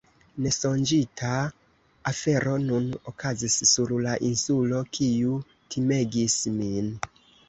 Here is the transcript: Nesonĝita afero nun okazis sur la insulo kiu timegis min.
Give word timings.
Nesonĝita 0.43 1.33
afero 2.11 2.55
nun 2.63 2.87
okazis 3.11 3.57
sur 3.73 3.93
la 4.05 4.15
insulo 4.31 4.79
kiu 4.97 5.37
timegis 5.77 6.39
min. 6.57 6.89